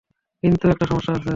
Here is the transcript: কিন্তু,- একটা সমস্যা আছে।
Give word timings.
কিন্তু,- 0.43 0.65
একটা 0.73 0.85
সমস্যা 0.85 1.13
আছে। 1.13 1.29